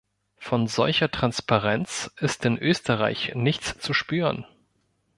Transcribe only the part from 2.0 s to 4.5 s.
ist in Österreich nichts zu spüren.